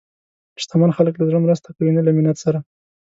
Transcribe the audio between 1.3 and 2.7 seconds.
مرسته کوي، نه له منت سره.